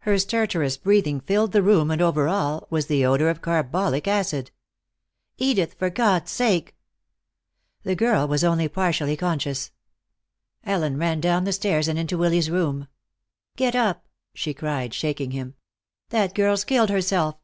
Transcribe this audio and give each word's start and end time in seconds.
Her 0.00 0.18
stertorous 0.18 0.76
breathing 0.76 1.18
filled 1.20 1.52
the 1.52 1.62
room, 1.62 1.90
and 1.90 2.02
over 2.02 2.28
all 2.28 2.66
was 2.68 2.88
the 2.88 3.06
odor 3.06 3.30
of 3.30 3.40
carbolic 3.40 4.06
acid. 4.06 4.50
"Edith, 5.38 5.76
for 5.78 5.88
God's 5.88 6.30
sake!" 6.30 6.76
The 7.82 7.94
girl 7.94 8.28
was 8.28 8.44
only 8.44 8.68
partially 8.68 9.16
conscious. 9.16 9.70
Ellen 10.62 10.98
ran 10.98 11.22
down 11.22 11.44
the 11.44 11.54
stairs 11.54 11.88
and 11.88 11.98
into 11.98 12.18
Willy's 12.18 12.50
room. 12.50 12.86
"Get 13.56 13.74
up," 13.74 14.04
she 14.34 14.52
cried, 14.52 14.92
shaking 14.92 15.30
him. 15.30 15.54
"That 16.10 16.34
girl's 16.34 16.64
killed 16.64 16.90
herself." 16.90 17.36